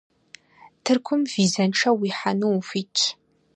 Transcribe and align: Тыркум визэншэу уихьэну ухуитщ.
Тыркум 0.83 1.21
визэншэу 1.31 1.95
уихьэну 1.99 2.49
ухуитщ. 2.57 3.01